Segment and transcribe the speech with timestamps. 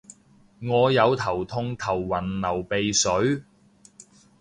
[0.63, 3.43] 我有頭痛頭暈流鼻水